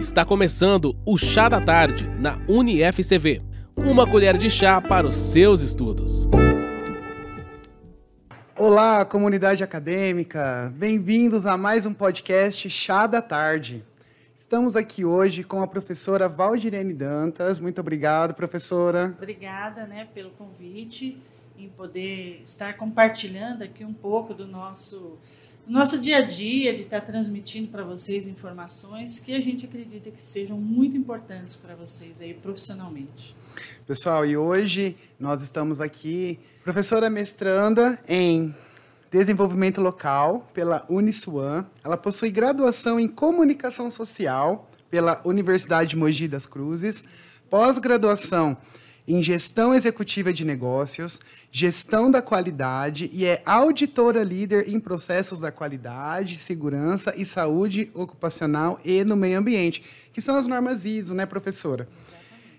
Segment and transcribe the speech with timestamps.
[0.00, 3.42] Está começando o Chá da Tarde na UniFCV.
[3.76, 6.28] Uma colher de chá para os seus estudos.
[8.56, 10.72] Olá, comunidade acadêmica!
[10.76, 13.84] Bem-vindos a mais um podcast Chá da Tarde.
[14.36, 17.58] Estamos aqui hoje com a professora Valdirene Dantas.
[17.58, 19.16] Muito obrigado, professora.
[19.18, 21.20] Obrigada né, pelo convite
[21.58, 25.18] em poder estar compartilhando aqui um pouco do nosso
[25.68, 30.10] no nosso dia a dia, de estar transmitindo para vocês informações que a gente acredita
[30.10, 33.36] que sejam muito importantes para vocês aí profissionalmente.
[33.86, 38.54] Pessoal, e hoje nós estamos aqui, professora mestranda em
[39.10, 41.66] Desenvolvimento Local pela Uniswan.
[41.84, 47.04] Ela possui graduação em Comunicação Social pela Universidade de Mogi das Cruzes,
[47.50, 48.56] pós-graduação
[49.08, 51.18] em Gestão Executiva de Negócios,
[51.50, 58.78] Gestão da Qualidade e é auditora líder em processos da qualidade, segurança e saúde ocupacional
[58.84, 61.88] e no meio ambiente, que são as normas ISO, né, professora?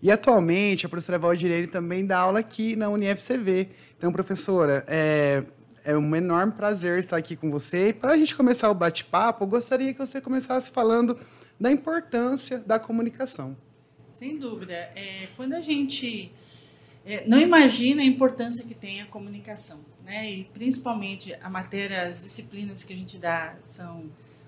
[0.00, 3.68] E atualmente a professora Valdirene também dá aula aqui na UniFCV.
[3.98, 5.42] Então, professora, é,
[5.84, 7.88] é um enorme prazer estar aqui com você.
[7.88, 11.18] E para a gente começar o bate-papo, eu gostaria que você começasse falando
[11.58, 13.56] da importância da comunicação.
[14.10, 14.72] Sem dúvida.
[14.72, 16.32] É, quando a gente
[17.04, 20.28] é, não imagina a importância que tem a comunicação, né?
[20.28, 24.04] E principalmente a matéria, as disciplinas que a gente dá são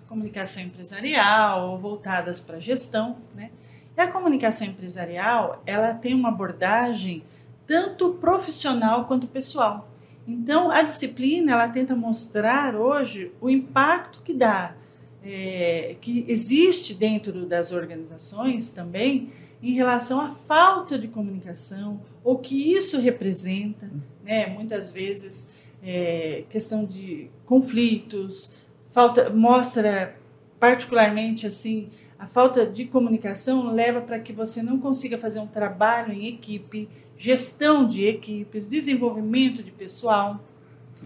[0.08, 3.50] comunicação empresarial ou voltadas para gestão, né?
[3.96, 7.22] E a comunicação empresarial, ela tem uma abordagem
[7.64, 9.88] tanto profissional quanto pessoal.
[10.26, 14.74] Então, a disciplina, ela tenta mostrar hoje o impacto que dá,
[15.22, 22.72] é, que existe dentro das organizações também, em relação à falta de comunicação, o que
[22.72, 23.90] isso representa,
[24.22, 24.46] né?
[24.46, 28.56] muitas vezes é, questão de conflitos,
[28.92, 30.16] falta mostra
[30.58, 36.12] particularmente assim a falta de comunicação leva para que você não consiga fazer um trabalho
[36.12, 40.40] em equipe, gestão de equipes, desenvolvimento de pessoal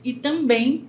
[0.02, 0.88] e também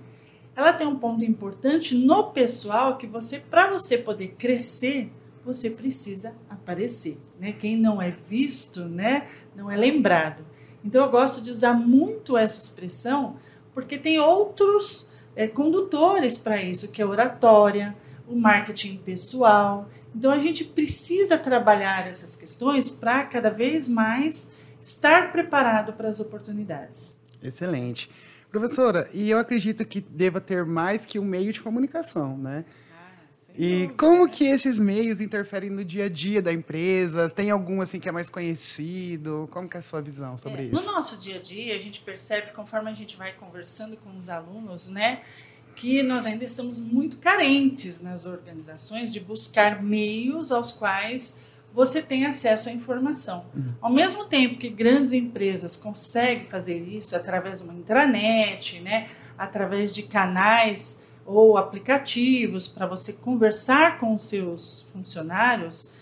[0.56, 5.10] ela tem um ponto importante no pessoal que você para você poder crescer
[5.44, 7.52] você precisa aparecer, né?
[7.52, 10.44] Quem não é visto, né, não é lembrado.
[10.84, 13.36] Então eu gosto de usar muito essa expressão
[13.72, 17.94] porque tem outros é, condutores para isso, que é oratória,
[18.26, 19.88] o marketing pessoal.
[20.14, 26.20] Então a gente precisa trabalhar essas questões para cada vez mais estar preparado para as
[26.20, 27.16] oportunidades.
[27.42, 28.08] Excelente.
[28.50, 32.64] Professora, e eu acredito que deva ter mais que um meio de comunicação, né?
[33.56, 37.30] E como que esses meios interferem no dia a dia da empresa?
[37.30, 39.48] Tem algum assim que é mais conhecido?
[39.50, 40.74] Como que é a sua visão sobre é, isso?
[40.74, 44.28] No nosso dia a dia, a gente percebe, conforme a gente vai conversando com os
[44.28, 45.22] alunos, né,
[45.76, 52.26] que nós ainda estamos muito carentes nas organizações de buscar meios aos quais você tem
[52.26, 53.46] acesso à informação.
[53.54, 53.72] Uhum.
[53.80, 59.94] Ao mesmo tempo que grandes empresas conseguem fazer isso através de uma intranet, né, através
[59.94, 65.94] de canais ou aplicativos para você conversar com os seus funcionários,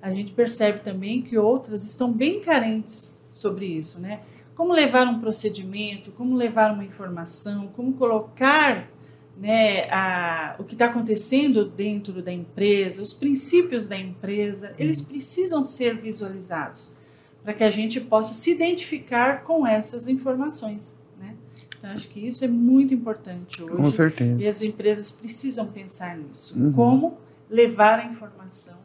[0.00, 4.20] a gente percebe também que outras estão bem carentes sobre isso, né?
[4.54, 8.88] Como levar um procedimento, como levar uma informação, como colocar
[9.36, 15.62] né, a, o que está acontecendo dentro da empresa, os princípios da empresa, eles precisam
[15.62, 16.96] ser visualizados
[17.42, 20.97] para que a gente possa se identificar com essas informações.
[21.78, 23.76] Então, acho que isso é muito importante hoje.
[23.76, 24.42] Com certeza.
[24.42, 26.60] E as empresas precisam pensar nisso.
[26.60, 26.72] Uhum.
[26.72, 27.18] Como
[27.48, 28.76] levar a informação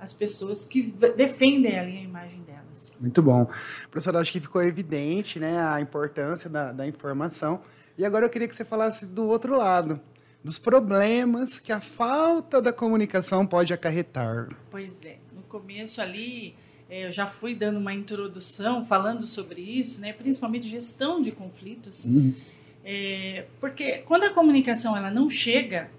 [0.00, 2.96] às pessoas que defendem ali a imagem delas.
[3.00, 3.46] Muito bom.
[3.90, 7.60] Professor, acho que ficou evidente né, a importância da, da informação.
[7.96, 10.00] E agora eu queria que você falasse do outro lado,
[10.42, 14.48] dos problemas que a falta da comunicação pode acarretar.
[14.70, 15.18] Pois é.
[15.34, 16.54] No começo ali,
[16.90, 22.34] eu já fui dando uma introdução falando sobre isso, né, principalmente gestão de conflitos, uhum.
[22.84, 25.90] é, porque quando a comunicação ela não chega,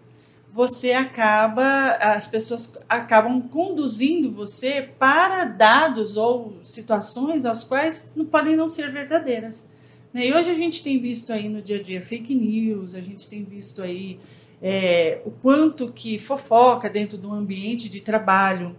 [0.52, 8.56] você acaba, as pessoas acabam conduzindo você para dados ou situações aos quais não podem
[8.56, 9.78] não ser verdadeiras.
[10.12, 10.28] Né?
[10.28, 13.28] E hoje a gente tem visto aí no dia a dia fake news, a gente
[13.28, 14.19] tem visto aí
[14.62, 18.75] é, o quanto que fofoca dentro do ambiente de trabalho,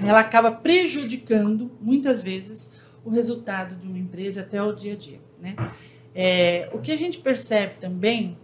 [0.00, 5.20] ela acaba prejudicando, muitas vezes, o resultado de uma empresa até o dia a dia.
[5.40, 5.56] Né?
[6.14, 8.36] É, o que a gente percebe também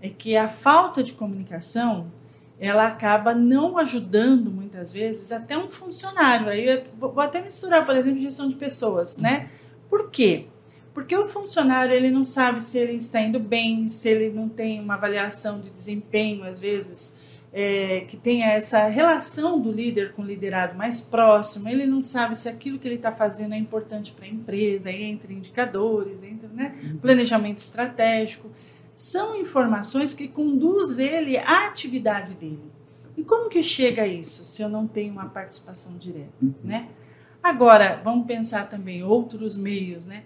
[0.00, 2.10] é que a falta de comunicação
[2.60, 6.48] ela acaba não ajudando muitas vezes até um funcionário.
[6.48, 9.48] Aí eu vou até misturar, por exemplo, gestão de pessoas, né?
[9.88, 10.46] Por quê?
[10.92, 14.80] Porque o funcionário ele não sabe se ele está indo bem, se ele não tem
[14.80, 17.27] uma avaliação de desempenho, às vezes
[17.60, 22.38] é, que tenha essa relação do líder com o liderado mais próximo, ele não sabe
[22.38, 26.48] se aquilo que ele está fazendo é importante para a empresa, aí entra indicadores, entra
[26.50, 28.48] né, planejamento estratégico.
[28.94, 32.62] São informações que conduzem ele à atividade dele.
[33.16, 36.32] E como que chega a isso se eu não tenho uma participação direta,
[36.62, 36.86] né?
[37.42, 40.22] Agora, vamos pensar também outros meios, né?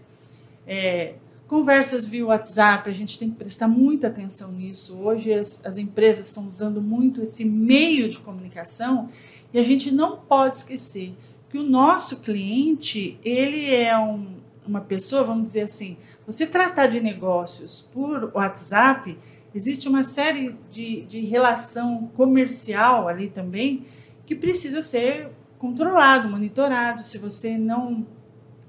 [0.66, 1.14] É,
[1.52, 4.98] Conversas via WhatsApp, a gente tem que prestar muita atenção nisso.
[5.02, 9.10] Hoje as, as empresas estão usando muito esse meio de comunicação
[9.52, 11.14] e a gente não pode esquecer
[11.50, 14.28] que o nosso cliente, ele é um,
[14.66, 19.18] uma pessoa, vamos dizer assim, você tratar de negócios por WhatsApp,
[19.54, 23.84] existe uma série de, de relação comercial ali também
[24.24, 25.28] que precisa ser
[25.58, 27.04] controlado, monitorado.
[27.04, 28.06] Se você não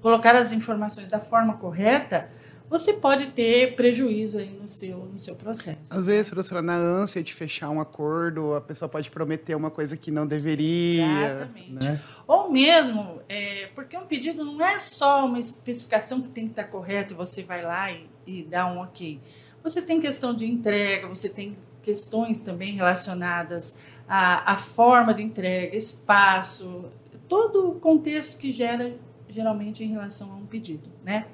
[0.01, 2.29] colocar as informações da forma correta,
[2.73, 5.77] você pode ter prejuízo aí no seu, no seu processo.
[5.91, 9.95] Às vezes, professora, na ânsia de fechar um acordo, a pessoa pode prometer uma coisa
[9.95, 11.05] que não deveria.
[11.05, 11.85] Exatamente.
[11.85, 12.01] Né?
[12.25, 16.63] Ou mesmo, é, porque um pedido não é só uma especificação que tem que estar
[16.63, 19.19] correta e você vai lá e, e dá um ok.
[19.61, 25.75] Você tem questão de entrega, você tem questões também relacionadas à, à forma de entrega,
[25.75, 26.85] espaço,
[27.29, 28.95] todo o contexto que gera
[29.29, 31.27] geralmente em relação a um pedido, né?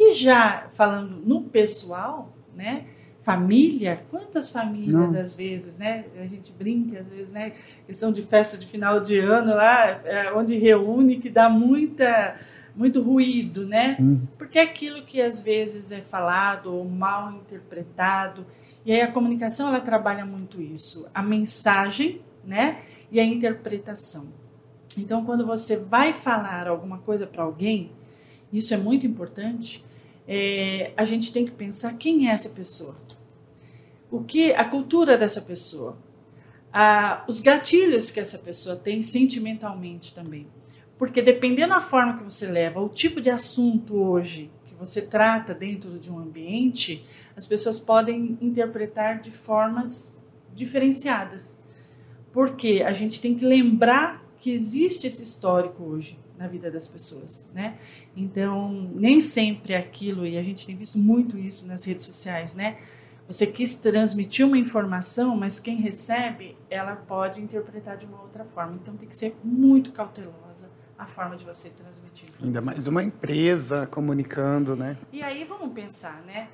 [0.00, 2.86] E já falando no pessoal, né?
[3.20, 5.20] Família, quantas famílias Não.
[5.20, 6.06] às vezes, né?
[6.18, 7.52] A gente brinca às vezes, né?
[7.86, 12.34] Questão de festa de final de ano lá, é, onde reúne, que dá muita,
[12.74, 13.98] muito ruído, né?
[14.00, 14.22] Hum.
[14.38, 18.46] Porque é aquilo que às vezes é falado ou mal interpretado.
[18.86, 22.78] E aí a comunicação ela trabalha muito isso, a mensagem, né?
[23.12, 24.32] E a interpretação.
[24.96, 27.92] Então, quando você vai falar alguma coisa para alguém,
[28.50, 29.89] isso é muito importante
[30.26, 32.96] é, a gente tem que pensar quem é essa pessoa,
[34.10, 35.96] o que a cultura dessa pessoa,
[36.72, 40.46] a, os gatilhos que essa pessoa tem sentimentalmente também,
[40.98, 45.54] porque dependendo da forma que você leva, o tipo de assunto hoje que você trata
[45.54, 47.04] dentro de um ambiente,
[47.36, 50.20] as pessoas podem interpretar de formas
[50.54, 51.64] diferenciadas,
[52.32, 57.52] porque a gente tem que lembrar que existe esse histórico hoje na vida das pessoas,
[57.54, 57.78] né?
[58.16, 62.78] Então, nem sempre aquilo, e a gente tem visto muito isso nas redes sociais, né?
[63.26, 68.78] Você quis transmitir uma informação, mas quem recebe, ela pode interpretar de uma outra forma.
[68.80, 72.46] Então, tem que ser muito cautelosa a forma de você transmitir informação.
[72.46, 74.96] Ainda mais uma empresa comunicando, né?
[75.12, 76.48] E aí, vamos pensar, né?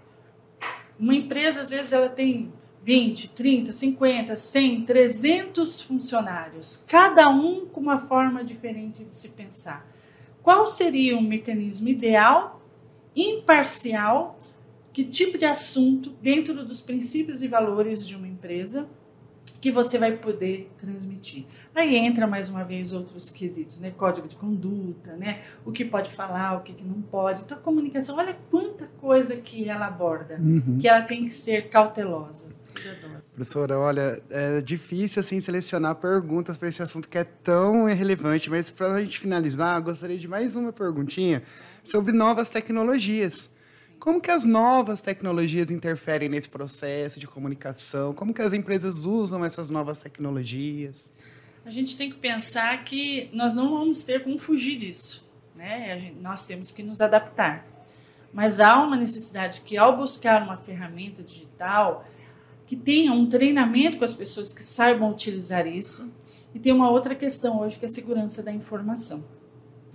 [0.98, 2.52] Uma empresa, às vezes, ela tem
[2.86, 9.84] 20, 30, 50, 100, 300 funcionários, cada um com uma forma diferente de se pensar.
[10.40, 12.62] Qual seria um mecanismo ideal,
[13.16, 14.38] imparcial,
[14.92, 18.88] que tipo de assunto, dentro dos princípios e valores de uma empresa,
[19.60, 21.44] que você vai poder transmitir?
[21.74, 23.90] Aí entra mais uma vez outros quesitos, né?
[23.90, 25.42] Código de conduta, né?
[25.64, 27.42] O que pode falar, o que, não pode.
[27.42, 30.78] Então a comunicação, olha quanta coisa que ela aborda, uhum.
[30.80, 32.64] que ela tem que ser cautelosa.
[33.34, 38.70] Professora, olha, é difícil assim selecionar perguntas para esse assunto que é tão irrelevante, mas
[38.70, 41.42] para a gente finalizar, gostaria de mais uma perguntinha
[41.84, 43.48] sobre novas tecnologias.
[43.98, 48.14] Como que as novas tecnologias interferem nesse processo de comunicação?
[48.14, 51.12] Como que as empresas usam essas novas tecnologias?
[51.64, 55.98] A gente tem que pensar que nós não vamos ter como fugir disso, né?
[55.98, 57.66] Gente, nós temos que nos adaptar.
[58.32, 62.06] Mas há uma necessidade que ao buscar uma ferramenta digital,
[62.66, 66.16] que tenha um treinamento com as pessoas que saibam utilizar isso.
[66.54, 69.24] E tem uma outra questão hoje que é a segurança da informação.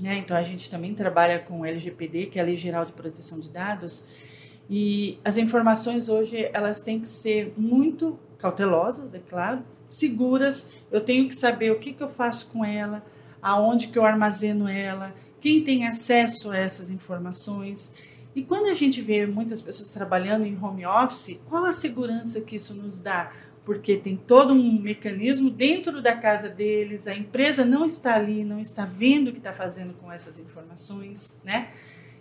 [0.01, 0.17] Né?
[0.17, 3.39] Então a gente também trabalha com o LGPD, que é a Lei Geral de Proteção
[3.39, 4.29] de Dados,
[4.69, 10.81] e as informações hoje elas têm que ser muito cautelosas, é claro, seguras.
[10.89, 13.03] Eu tenho que saber o que, que eu faço com ela,
[13.41, 18.10] aonde que eu armazeno ela, quem tem acesso a essas informações.
[18.35, 22.55] E quando a gente vê muitas pessoas trabalhando em home office, qual a segurança que
[22.55, 23.31] isso nos dá?
[23.65, 28.59] Porque tem todo um mecanismo dentro da casa deles, a empresa não está ali, não
[28.59, 31.71] está vendo o que está fazendo com essas informações, né?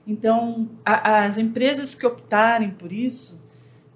[0.06, 3.48] Então, a, as empresas que optarem por isso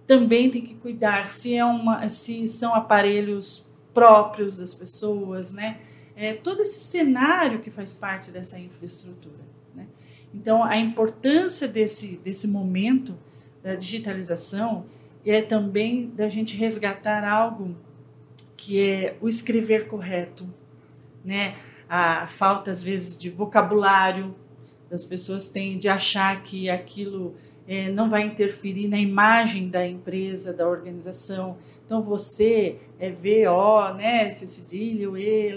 [0.06, 5.80] também têm que cuidar se, é uma, se são aparelhos próprios das pessoas, né?
[6.16, 9.53] É, todo esse cenário que faz parte dessa infraestrutura.
[10.34, 13.16] Então, a importância desse, desse momento
[13.62, 14.84] da digitalização
[15.24, 17.74] é também da gente resgatar algo
[18.56, 20.52] que é o escrever correto,
[21.24, 21.54] né?
[21.88, 24.34] A falta às vezes de vocabulário
[24.90, 27.34] das pessoas têm de achar que aquilo
[27.66, 31.56] é, não vai interferir na imagem da empresa, da organização.
[31.86, 35.52] Então, você é VO, né, C cedilho, E.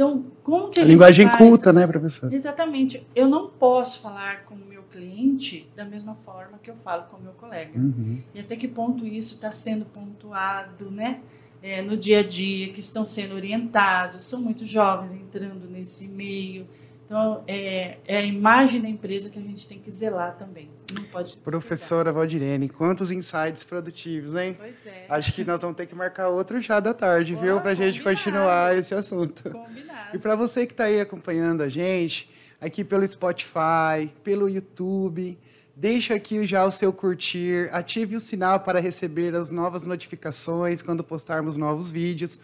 [0.00, 1.36] Então, como que a, a gente linguagem faz?
[1.36, 2.32] culta, né, professor?
[2.32, 3.06] Exatamente.
[3.14, 7.18] Eu não posso falar com o meu cliente da mesma forma que eu falo com
[7.18, 7.78] o meu colega.
[7.78, 8.18] Uhum.
[8.34, 11.20] E até que ponto isso está sendo pontuado, né?
[11.62, 16.66] É, no dia a dia, que estão sendo orientados, são muitos jovens entrando nesse meio.
[17.10, 20.70] Então, é, é a imagem da empresa que a gente tem que zelar também.
[20.94, 21.36] Não pode.
[21.38, 24.56] Professora Valdirene, quantos insights produtivos, hein?
[24.56, 25.06] Pois é.
[25.08, 27.54] Acho que nós vamos ter que marcar outro chá da tarde, viu?
[27.54, 29.42] Boa, Pra gente continuar esse assunto.
[29.50, 30.14] Combinado.
[30.16, 35.36] E para você que está aí acompanhando a gente, aqui pelo Spotify, pelo YouTube,
[35.74, 41.02] deixa aqui já o seu curtir, ative o sinal para receber as novas notificações quando
[41.02, 42.38] postarmos novos vídeos.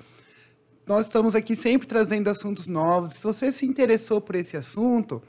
[0.87, 3.15] Nós estamos aqui sempre trazendo assuntos novos.
[3.15, 5.21] Se você se interessou por esse assunto,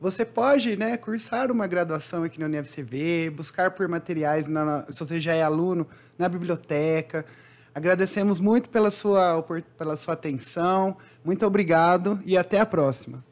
[0.00, 5.18] você pode né, cursar uma graduação aqui na UniFCV, buscar por materiais, na- se você
[5.18, 5.86] já é aluno,
[6.18, 7.24] na biblioteca.
[7.74, 9.42] Agradecemos muito pela sua,
[9.78, 10.96] pela sua atenção.
[11.24, 13.24] Muito obrigado e até a próxima.